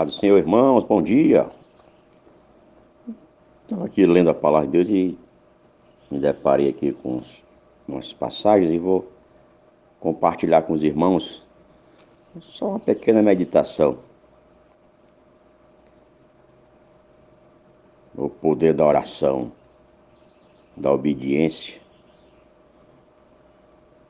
[0.00, 1.46] Paz do Senhor, irmãos, bom dia.
[3.64, 5.18] Estava aqui lendo a palavra de Deus e
[6.10, 7.20] me deparei aqui com
[7.86, 9.12] umas passagens e vou
[10.00, 11.44] compartilhar com os irmãos
[12.40, 13.98] só uma pequena meditação.
[18.16, 19.52] O poder da oração,
[20.74, 21.78] da obediência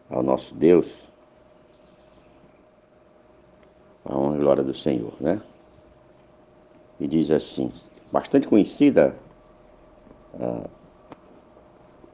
[0.08, 0.86] ao nosso Deus,
[4.04, 5.42] a honra e glória do Senhor, né?
[7.00, 7.72] E diz assim,
[8.12, 9.16] bastante conhecida
[10.34, 10.68] uh,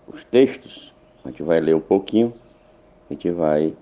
[0.06, 2.32] os textos, a gente vai ler um pouquinho,
[3.10, 3.76] a gente vai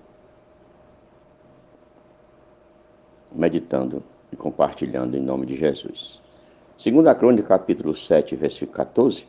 [3.31, 6.19] meditando e compartilhando em nome de Jesus.
[6.77, 9.27] Segundo a Crônica, capítulo 7, versículo 14,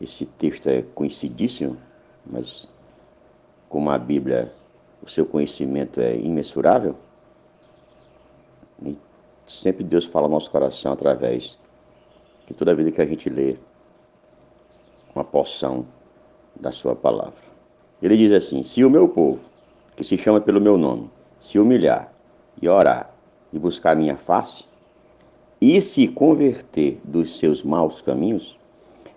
[0.00, 1.76] esse texto é conhecidíssimo,
[2.24, 2.68] mas
[3.68, 4.52] como a Bíblia,
[5.02, 6.96] o seu conhecimento é imensurável,
[9.60, 11.58] sempre Deus fala no nosso coração através
[12.46, 13.56] de toda vida que a gente lê
[15.14, 15.86] uma porção
[16.58, 17.42] da sua palavra.
[18.00, 19.40] Ele diz assim: Se o meu povo,
[19.96, 22.12] que se chama pelo meu nome, se humilhar
[22.60, 23.10] e orar
[23.52, 24.64] e buscar minha face,
[25.60, 28.58] e se converter dos seus maus caminhos,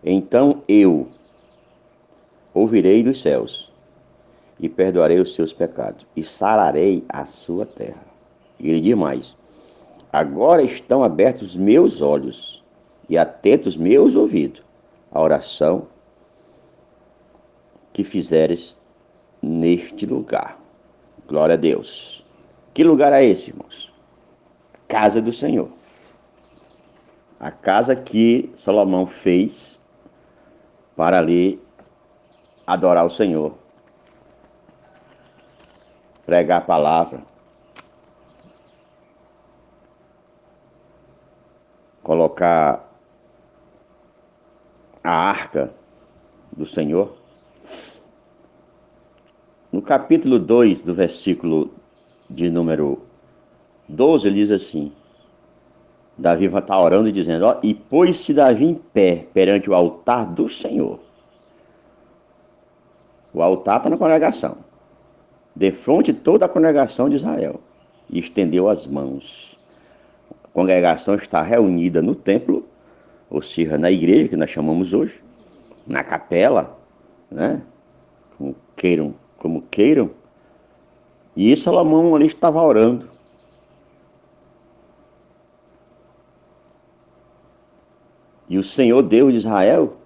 [0.04, 1.08] então eu
[2.54, 3.72] ouvirei dos céus
[4.60, 8.06] e perdoarei os seus pecados e sararei a sua terra.
[8.60, 9.36] E ele diz mais:
[10.16, 12.64] Agora estão abertos os meus olhos
[13.10, 14.64] e atentos meus ouvidos
[15.12, 15.90] à oração
[17.92, 18.82] que fizeres
[19.42, 20.58] neste lugar.
[21.28, 22.26] Glória a Deus.
[22.74, 23.92] Que lugar é esse, irmãos?
[24.88, 25.68] Casa do Senhor.
[27.38, 29.82] A casa que Salomão fez
[30.96, 31.62] para ali
[32.66, 33.54] adorar o Senhor,
[36.26, 37.35] pregar a palavra,
[42.06, 42.88] colocar
[45.04, 45.72] a arca
[46.56, 47.16] do Senhor.
[49.72, 51.74] No capítulo 2 do versículo
[52.30, 53.02] de número
[53.90, 54.92] 12, ele diz assim:
[56.16, 60.48] Davi estar orando e dizendo: ó, E pôs-se Davi em pé perante o altar do
[60.48, 61.00] Senhor.
[63.34, 64.58] O altar está na congregação,
[65.56, 67.60] de frente toda a congregação de Israel,
[68.08, 69.58] e estendeu as mãos.
[70.56, 72.66] Congregação está reunida no templo,
[73.30, 75.22] ou seja, na igreja que nós chamamos hoje,
[75.86, 76.80] na capela,
[77.30, 77.62] né?
[78.38, 80.12] Como queiram, como queiram.
[81.36, 83.10] E Salomão ali estava orando.
[88.48, 89.98] E o Senhor Deus de Israel,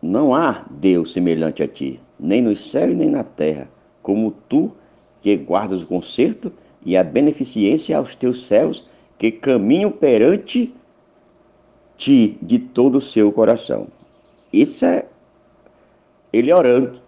[0.00, 3.68] não há Deus semelhante a ti, nem nos céus nem na terra,
[4.04, 4.70] como tu
[5.20, 6.52] que guardas o conserto
[6.84, 10.74] e a beneficência aos teus céus que caminham perante
[11.96, 13.88] ti de todo o seu coração.
[14.52, 15.06] Isso é
[16.32, 17.00] ele orando,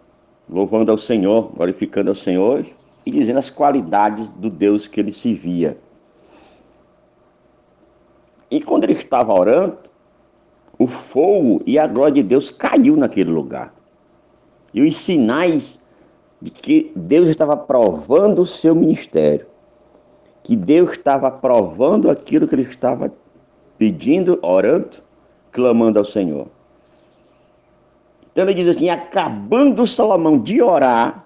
[0.49, 2.65] louvando ao Senhor, glorificando ao Senhor
[3.05, 5.77] e dizendo as qualidades do Deus que ele se via.
[8.51, 9.77] E quando ele estava orando,
[10.79, 13.75] o fogo e a glória de Deus caiu naquele lugar.
[14.73, 15.83] E os sinais
[16.41, 19.47] de que Deus estava provando o seu ministério,
[20.49, 23.13] que Deus estava provando aquilo que ele estava
[23.77, 24.97] pedindo, orando,
[25.53, 26.47] clamando ao Senhor.
[28.33, 31.23] Então ele diz assim: acabando Salomão de orar,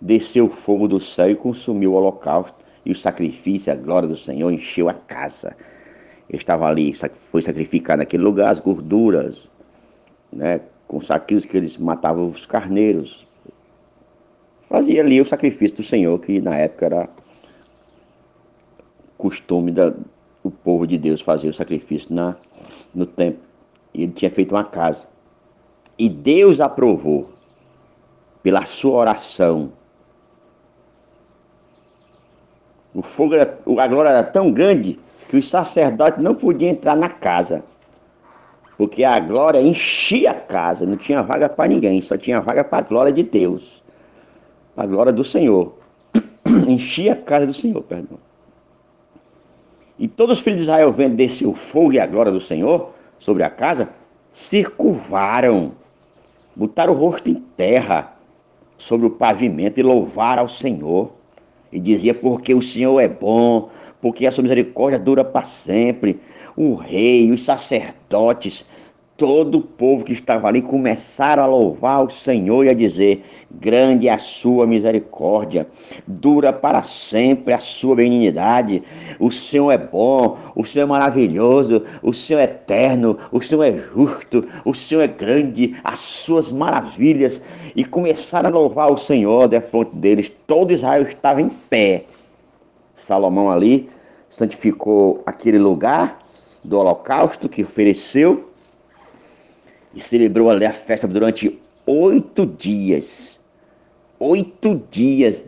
[0.00, 4.16] desceu o fogo do céu e consumiu o holocausto e o sacrifício, a glória do
[4.16, 5.56] Senhor encheu a casa
[6.28, 6.94] estava ali,
[7.32, 9.48] foi sacrificar naquele lugar as gorduras,
[10.32, 13.26] né, com saquinhos que eles matavam os carneiros.
[14.68, 17.08] Fazia ali o sacrifício do Senhor, que na época era
[19.26, 19.90] costume da,
[20.44, 22.36] do povo de Deus fazer o sacrifício na,
[22.94, 23.40] no templo.
[23.92, 25.04] Ele tinha feito uma casa.
[25.98, 27.30] E Deus aprovou,
[28.40, 29.72] pela sua oração,
[32.94, 34.96] o fogo era, a glória era tão grande
[35.28, 37.64] que os sacerdotes não podiam entrar na casa,
[38.78, 42.78] porque a glória enchia a casa, não tinha vaga para ninguém, só tinha vaga para
[42.78, 43.82] a glória de Deus,
[44.76, 45.74] a glória do Senhor.
[46.68, 48.18] enchia a casa do Senhor, perdão.
[50.06, 52.92] E todos os filhos de Israel, vendo descer o fogo e a glória do Senhor
[53.18, 53.88] sobre a casa,
[54.30, 55.72] se curvaram,
[56.54, 58.12] botaram o rosto em terra
[58.78, 61.10] sobre o pavimento e louvaram ao Senhor.
[61.72, 63.68] E dizia, porque o Senhor é bom,
[64.00, 66.20] porque a sua misericórdia dura para sempre.
[66.56, 68.64] O rei, os sacerdotes,
[69.16, 74.08] todo o povo que estava ali começaram a louvar o Senhor e a dizer: Grande
[74.08, 75.66] é a sua misericórdia,
[76.06, 78.82] dura para sempre a sua benignidade.
[79.18, 83.72] O Senhor é bom, o Senhor é maravilhoso, o Senhor é eterno, o Senhor é
[83.72, 87.40] justo, o Senhor é grande, as suas maravilhas.
[87.74, 90.30] E começaram a louvar o Senhor da fonte deles.
[90.46, 92.04] Todo Israel estava em pé.
[92.94, 93.88] Salomão ali
[94.28, 96.18] santificou aquele lugar
[96.64, 98.45] do holocausto que ofereceu
[99.96, 103.40] e celebrou ali a festa durante oito dias.
[104.20, 105.42] Oito dias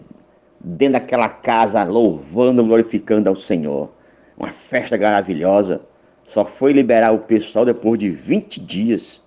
[0.59, 3.91] dentro daquela casa, louvando, glorificando ao Senhor.
[4.39, 5.83] Uma festa maravilhosa.
[6.27, 9.21] Só foi liberar o pessoal depois de 20 dias.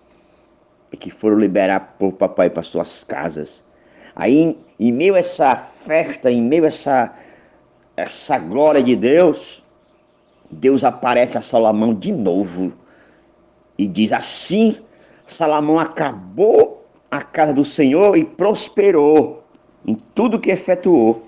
[0.91, 3.63] E que foram liberar o papai para suas casas.
[4.15, 7.13] Aí, em, meio a essa festa, em meio a essa,
[7.95, 9.63] essa glória de Deus,
[10.49, 12.73] Deus aparece a Salomão de novo
[13.77, 14.77] e diz assim
[15.31, 19.43] Salomão acabou a casa do Senhor e prosperou
[19.85, 21.23] em tudo que efetuou.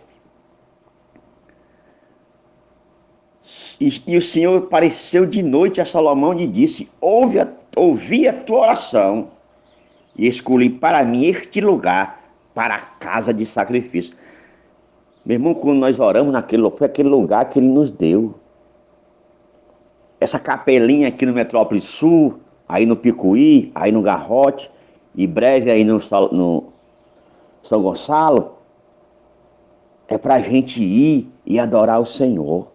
[3.79, 8.33] E, e, o Senhor apareceu de noite a Salomão e disse: Ouve a, ouvi a
[8.33, 9.31] tua oração
[10.15, 12.23] e escolhi para mim este lugar
[12.53, 14.15] para a casa de sacrifício.
[15.25, 18.35] Meu irmão, quando nós oramos naquele foi aquele lugar que ele nos deu.
[20.19, 24.69] Essa capelinha aqui no Metrópole Sul, aí no Picuí, aí no Garrote,
[25.15, 25.99] e breve aí no,
[26.31, 26.63] no
[27.61, 28.53] São Gonçalo,
[30.07, 32.67] é para a gente ir e adorar o Senhor.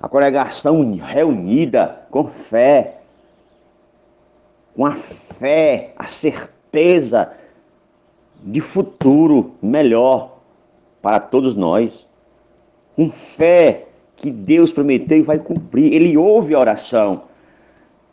[0.00, 2.98] A congregação reunida com fé,
[4.76, 7.32] com a fé, a certeza
[8.42, 10.38] de futuro melhor
[11.02, 12.06] para todos nós.
[12.94, 13.86] Com fé
[14.16, 15.92] que Deus prometeu e vai cumprir.
[15.92, 17.22] Ele ouve a oração.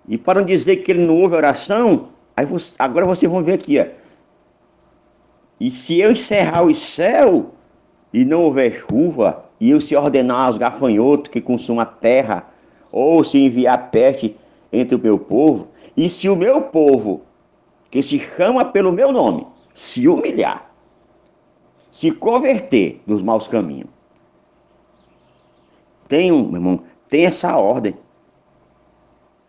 [0.07, 3.53] E para não dizer que ele não ouve oração, aí você, agora vocês vão ver
[3.53, 3.85] aqui, ó.
[5.59, 7.51] E se eu encerrar o céu
[8.13, 12.47] e não houver chuva, e eu se ordenar aos gafanhotos que consumam a terra,
[12.91, 14.35] ou se enviar peste
[14.71, 17.21] entre o meu povo, e se o meu povo,
[17.89, 20.69] que se chama pelo meu nome, se humilhar,
[21.89, 23.89] se converter dos maus caminhos.
[26.07, 27.95] Tem um, meu irmão, tem essa ordem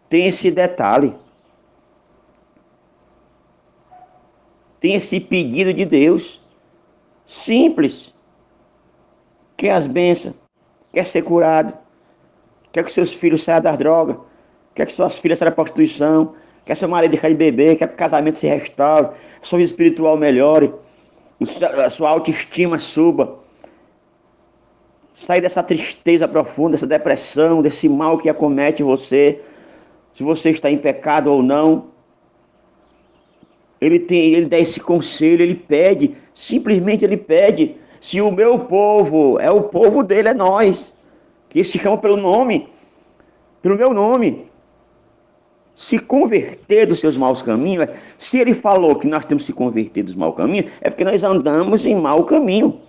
[0.08, 1.14] tem esse detalhe.
[4.80, 6.40] Tem esse pedido de Deus.
[7.26, 8.14] Simples.
[9.56, 10.34] Quer as bênçãos,
[10.92, 11.72] quer ser curado,
[12.70, 14.16] quer que seus filhos saiam das drogas,
[14.74, 16.34] quer que suas filhas saiam da prostituição,
[16.66, 19.08] quer seu marido deixar de beber, quer que o casamento se restaure,
[19.40, 20.74] sua vida espiritual melhore,
[21.82, 23.38] a sua autoestima suba.
[25.14, 29.40] Sair dessa tristeza profunda, dessa depressão, desse mal que acomete você
[30.16, 31.88] se você está em pecado ou não.
[33.78, 37.76] Ele tem, ele dá esse conselho, ele pede, simplesmente ele pede.
[38.00, 40.94] Se o meu povo é o povo dele, é nós,
[41.50, 42.66] que se chama pelo nome,
[43.60, 44.46] pelo meu nome,
[45.74, 47.86] se converter dos seus maus caminhos,
[48.16, 51.22] se ele falou que nós temos que se converter dos maus caminhos, é porque nós
[51.22, 52.80] andamos em mau caminho.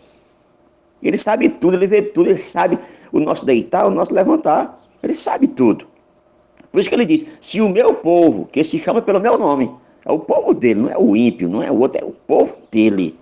[1.04, 2.80] Ele sabe tudo, ele vê tudo, ele sabe
[3.12, 4.82] o nosso deitar, o nosso levantar.
[5.04, 5.97] Ele sabe tudo.
[6.78, 9.72] Por isso que ele diz: se o meu povo, que se chama pelo meu nome,
[10.06, 12.56] é o povo dele, não é o ímpio, não é o outro, é o povo
[12.70, 13.18] dele.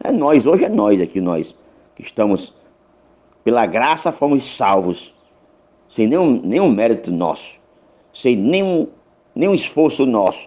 [0.00, 1.56] É nós, hoje é nós aqui, nós
[1.96, 2.52] que estamos,
[3.42, 5.14] pela graça, fomos salvos,
[5.88, 7.54] sem nenhum, nenhum mérito nosso,
[8.12, 8.86] sem nenhum,
[9.34, 10.46] nenhum esforço nosso.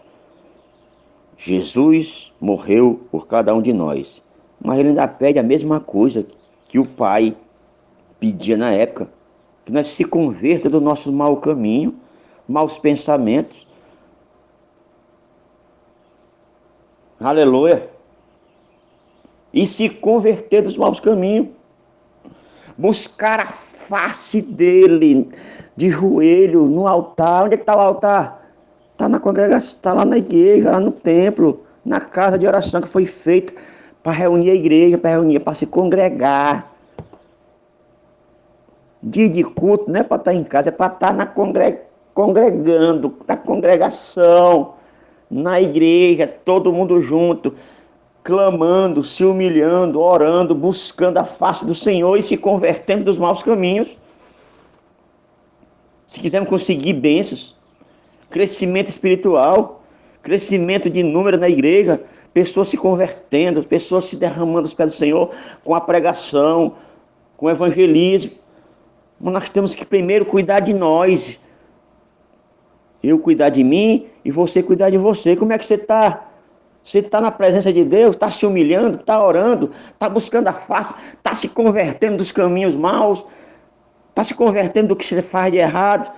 [1.40, 4.22] Jesus morreu por cada um de nós,
[4.64, 6.24] mas ele ainda pede a mesma coisa
[6.68, 7.36] que o Pai
[8.20, 9.10] pedia na época,
[9.66, 11.96] que nós se converta do nosso mau caminho
[12.48, 13.68] maus pensamentos.
[17.20, 17.90] Aleluia.
[19.52, 21.50] E se converter dos maus caminhos.
[22.78, 23.54] Buscar a
[23.88, 25.30] face dele
[25.76, 27.46] de joelho no altar.
[27.46, 28.48] Onde é que está o altar?
[28.94, 32.88] Está na congregação, está lá na igreja, lá no templo, na casa de oração que
[32.88, 33.54] foi feita
[34.02, 36.72] para reunir a igreja, para reunir, para se congregar.
[39.02, 41.87] Dia de culto não é para estar em casa, é para estar na congregação
[42.18, 44.74] congregando, na congregação,
[45.30, 47.54] na igreja, todo mundo junto,
[48.24, 53.96] clamando, se humilhando, orando, buscando a face do Senhor e se convertendo dos maus caminhos.
[56.08, 57.56] Se quisermos conseguir bênçãos,
[58.32, 59.84] crescimento espiritual,
[60.24, 62.02] crescimento de número na igreja,
[62.34, 65.30] pessoas se convertendo, pessoas se derramando os pés do Senhor
[65.64, 66.78] com a pregação,
[67.38, 68.32] com o evangelismo.
[69.20, 71.40] Mas nós temos que primeiro cuidar de nós,
[73.04, 75.36] Eu cuidar de mim e você cuidar de você.
[75.36, 76.28] Como é que você está?
[76.84, 80.96] Você está na presença de Deus, está se humilhando, está orando, está buscando a face,
[81.18, 83.26] está se convertendo dos caminhos maus,
[84.10, 86.10] está se convertendo do que você faz de errado.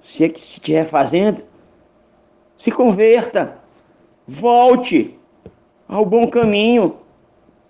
[0.00, 1.42] Se é que se estiver fazendo,
[2.56, 3.58] se converta,
[4.26, 5.18] volte
[5.88, 6.96] ao bom caminho.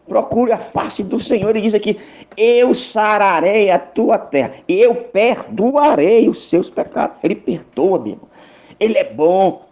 [0.08, 1.50] Procure a face do Senhor.
[1.50, 1.98] Ele diz aqui:
[2.36, 7.18] Eu sararei a tua terra, eu perdoarei os seus pecados.
[7.22, 8.28] Ele perdoa, meu irmão.
[8.80, 9.66] Ele é bom.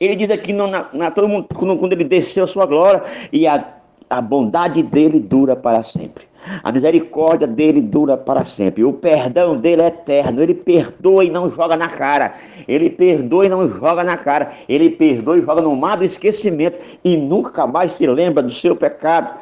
[0.00, 3.46] Ele diz aqui: na, na, todo mundo, quando, quando ele desceu a sua glória, e
[3.46, 3.66] a,
[4.08, 6.31] a bondade dele dura para sempre.
[6.62, 8.82] A misericórdia dele dura para sempre.
[8.84, 10.42] O perdão dele é eterno.
[10.42, 12.34] Ele perdoa e não joga na cara.
[12.66, 14.52] Ele perdoa e não joga na cara.
[14.68, 16.78] Ele perdoa e joga no mar do esquecimento.
[17.04, 19.38] E nunca mais se lembra do seu pecado.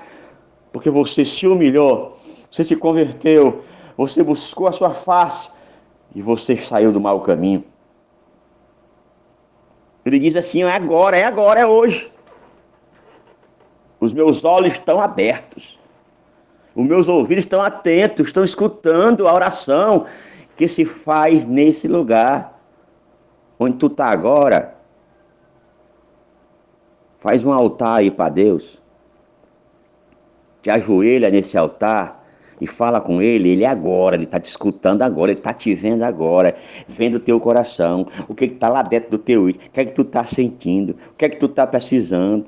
[0.73, 2.19] Porque você se humilhou.
[2.51, 3.63] Você se converteu.
[3.97, 5.49] Você buscou a sua face.
[6.15, 7.65] E você saiu do mau caminho.
[10.05, 12.13] Ele diz assim: é agora, é agora, é hoje.
[13.99, 15.80] Os meus olhos estão abertos.
[16.75, 20.07] Os meus ouvidos estão atentos, estão escutando a oração
[20.57, 22.59] que se faz nesse lugar.
[23.59, 24.75] Onde tu está agora.
[27.19, 28.81] Faz um altar aí para Deus.
[30.63, 32.21] Te ajoelha nesse altar
[32.61, 35.75] e fala com ele, ele é agora, ele está te escutando agora, ele está te
[35.75, 36.55] vendo agora,
[36.87, 39.93] vendo o teu coração, o que está lá dentro do teu o que é que
[39.93, 42.47] tu está sentindo, o que é que tu está precisando.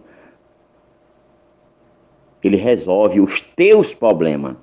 [2.42, 4.56] Ele resolve os teus problemas.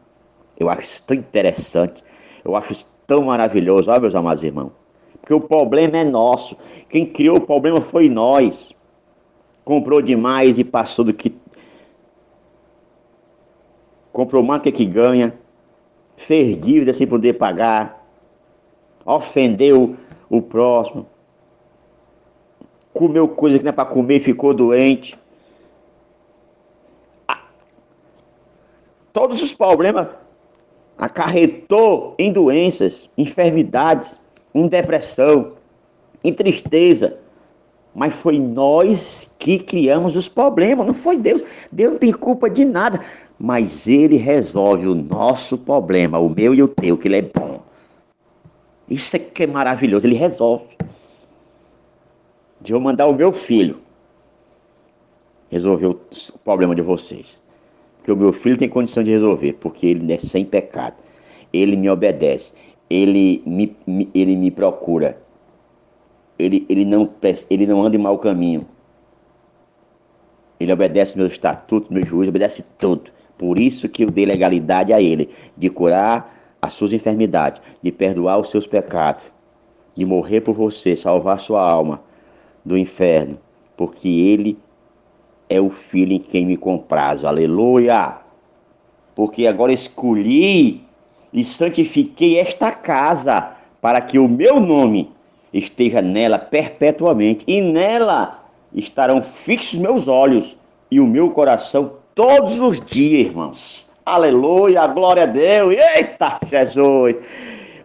[0.60, 2.04] Eu acho isso tão interessante,
[2.44, 4.72] eu acho isso tão maravilhoso, olha meus amados irmãos.
[5.20, 6.58] Porque o problema é nosso.
[6.90, 8.54] Quem criou o problema foi nós.
[9.64, 11.34] Comprou demais e passou do que
[14.12, 15.34] comprou mais que, que ganha,
[16.18, 18.06] fez dívida sem poder pagar,
[19.06, 19.96] ofendeu
[20.30, 21.08] o próximo,
[22.94, 25.18] comeu coisa que não é para comer e ficou doente.
[29.20, 30.08] Todos os problemas
[30.98, 34.18] acarretou em doenças, enfermidades,
[34.56, 35.56] em depressão,
[36.24, 37.18] em tristeza.
[37.94, 41.44] Mas foi nós que criamos os problemas, não foi Deus.
[41.70, 43.02] Deus não tem culpa de nada
[43.38, 47.62] mas ele resolve o nosso problema, o meu e o teu, que ele é bom.
[48.90, 50.66] Isso é que é maravilhoso, ele resolve.
[52.66, 53.82] Eu vou mandar o meu filho
[55.50, 56.00] resolver o
[56.44, 57.38] problema de vocês.
[58.10, 60.96] Porque o meu filho tem condição de resolver, porque ele é sem pecado.
[61.54, 62.52] Ele me obedece,
[62.90, 65.22] ele me, me ele me procura.
[66.40, 67.08] Ele, ele, não,
[67.48, 68.66] ele não anda em mau caminho.
[70.60, 73.12] Ele obedece meus estatutos, meus juízos, obedece tudo.
[73.38, 78.40] Por isso que eu dei legalidade a ele de curar as suas enfermidades, de perdoar
[78.40, 79.24] os seus pecados,
[79.96, 82.02] de morrer por você, salvar sua alma
[82.66, 83.38] do inferno,
[83.78, 84.58] porque ele
[85.50, 87.28] é o filho em quem me comprazo.
[87.28, 88.18] Aleluia!
[89.16, 90.84] Porque agora escolhi
[91.34, 95.12] e santifiquei esta casa para que o meu nome
[95.54, 100.56] esteja nela perpetuamente e nela estarão fixos meus olhos
[100.92, 103.86] e o meu coração todos os dias, irmãos.
[104.06, 105.76] Aleluia, glória a Deus.
[105.96, 107.16] Eita, Jesus.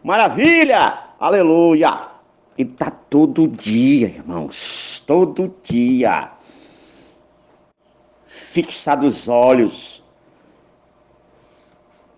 [0.03, 2.09] Maravilha, aleluia.
[2.57, 6.31] E tá todo dia, irmãos, todo dia.
[8.55, 10.01] Fixados os olhos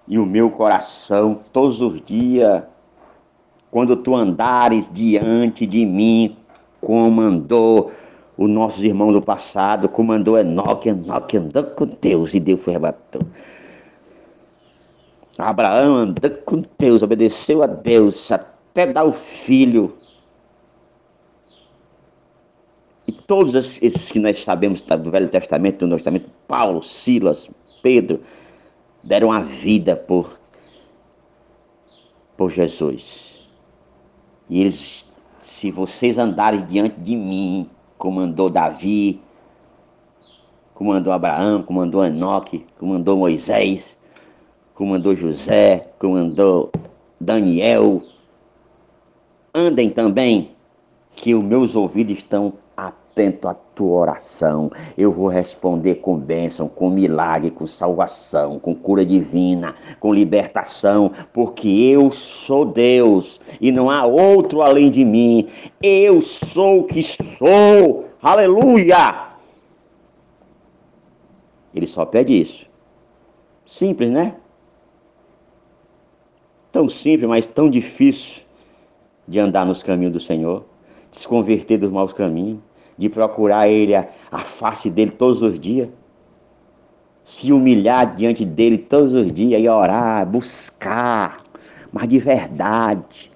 [0.07, 2.63] e o meu coração todos os dias,
[3.71, 6.37] quando tu andares diante de mim,
[6.79, 7.91] como andou
[8.37, 13.27] os nossos irmãos do passado, comandou Enoque, Enoque andou com Deus e Deus foi arrebatado.
[15.39, 19.97] Abraão andou com Deus, obedeceu a Deus até dar o filho.
[23.09, 27.51] E todos esses que nós sabemos do Velho Testamento, do Novo Testamento, Paulo, Silas,
[27.83, 28.21] Pedro,
[29.03, 30.39] deram a vida por,
[32.37, 33.49] por Jesus.
[34.49, 37.69] E eles, se vocês andarem diante de mim,
[37.99, 39.21] comandou Davi,
[40.75, 43.97] comandou Abraão, comandou Enoque, comandou Moisés,
[44.75, 46.71] comandou José, comandou
[47.21, 48.03] Daniel.
[49.53, 50.51] Andem também,
[51.17, 52.53] que os meus ouvidos estão
[53.17, 54.71] atentos à tua oração.
[54.97, 61.67] Eu vou responder com bênção, com milagre, com salvação, com cura divina, com libertação, porque
[61.67, 65.49] eu sou Deus e não há outro além de mim.
[65.83, 68.05] Eu sou o que sou.
[68.21, 69.29] Aleluia!
[71.75, 72.67] Ele só pede isso.
[73.65, 74.35] Simples, né?
[76.71, 78.43] Tão simples, mas tão difícil
[79.27, 80.67] de andar nos caminhos do Senhor,
[81.11, 82.61] de se converter dos maus caminhos,
[82.97, 85.89] de procurar Ele, a, a face dele todos os dias,
[87.25, 91.43] se humilhar diante dele todos os dias e orar, buscar,
[91.93, 93.33] mas de verdade,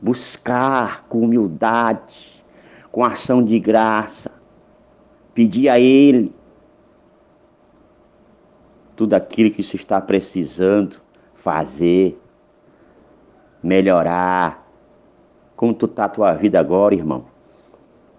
[0.00, 2.44] buscar com humildade,
[2.90, 4.30] com ação de graça,
[5.34, 6.32] pedir a Ele
[8.96, 10.96] tudo aquilo que você está precisando
[11.34, 12.18] fazer,
[13.62, 14.64] melhorar.
[15.56, 17.33] Como tu tá a tua vida agora, irmão?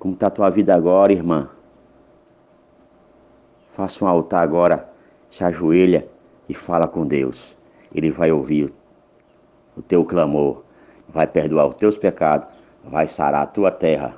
[0.06, 1.50] Como está a tua vida agora, irmã?
[3.72, 4.88] Faça um altar agora,
[5.32, 6.08] se ajoelha
[6.48, 7.58] e fala com Deus.
[7.92, 8.72] Ele vai ouvir
[9.76, 10.62] o teu clamor,
[11.10, 12.48] vai perdoar os teus pecados,
[12.84, 14.16] vai sarar a tua terra.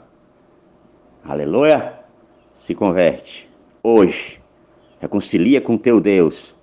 [1.23, 1.93] Aleluia!
[2.53, 3.49] Se converte
[3.81, 4.41] hoje
[4.99, 6.53] reconcilia com teu Deus,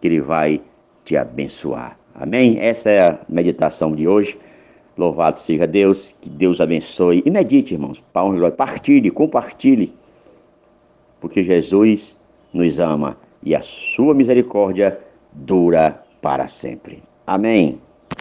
[0.00, 0.62] que Ele vai
[1.04, 1.98] te abençoar.
[2.14, 2.58] Amém?
[2.58, 4.40] Essa é a meditação de hoje.
[4.96, 7.22] Louvado seja Deus, que Deus abençoe.
[7.24, 8.02] E medite, irmãos.
[8.56, 9.92] Partilhe, compartilhe,
[11.20, 12.16] porque Jesus
[12.52, 14.98] nos ama e a sua misericórdia
[15.32, 17.02] dura para sempre.
[17.26, 17.78] Amém.